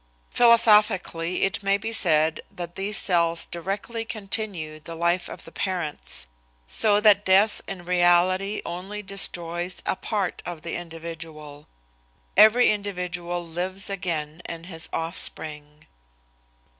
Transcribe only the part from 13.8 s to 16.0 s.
again in his offspring.